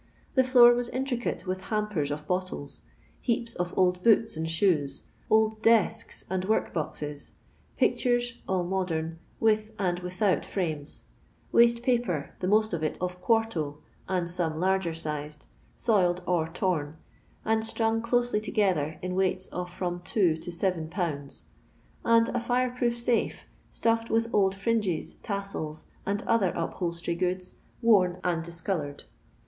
Hm 0.35 0.43
floor 0.45 0.73
was 0.73 0.89
intricate 0.89 1.45
with 1.45 1.65
hampers 1.65 2.09
of 2.09 2.25
bottles; 2.25 2.81
heaps 3.21 3.53
of 3.53 3.71
old 3.77 4.01
boou 4.01 4.25
and 4.35 4.49
shoes; 4.49 5.03
old 5.29 5.61
desks 5.61 6.25
and 6.27 6.43
work 6.45 6.73
boxes; 6.73 7.33
pictures 7.77 8.33
(all 8.47 8.63
modern) 8.63 9.19
with 9.39 9.73
and 9.77 9.99
without 9.99 10.43
frames; 10.43 11.03
waste 11.51 11.83
paper, 11.83 12.33
the 12.39 12.47
most 12.47 12.73
of 12.73 12.83
it 12.83 12.97
of 12.99 13.21
quarto, 13.21 13.77
and 14.09 14.27
some 14.27 14.55
laiger 14.55 14.95
sized, 14.95 15.45
soiled 15.75 16.23
or 16.25 16.47
ton, 16.47 16.97
and 17.45 17.61
stmng 17.61 18.01
closely 18.01 18.41
together 18.41 18.97
in 19.03 19.13
weights 19.13 19.49
of 19.49 19.69
from 19.69 19.99
2 20.01 20.35
to 20.37 20.51
Tibs.; 20.51 21.45
and 22.03 22.27
a 22.29 22.39
fire 22.39 22.71
proof 22.71 22.97
safe, 22.97 23.45
stufitKl 23.71 24.09
vith 24.19 24.31
flU 24.31 24.51
fringes, 24.51 25.17
tassels, 25.17 25.85
and 26.07 26.23
other 26.23 26.49
upholstery 26.55 27.15
goods^ 27.15 27.51
wwn 27.83 28.19
and 28.23 28.43
diseoloored. 28.43 29.03